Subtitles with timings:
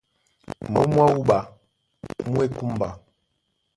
[0.71, 1.39] Mǒm mwá wúɓa
[2.29, 2.89] mú e kúmba.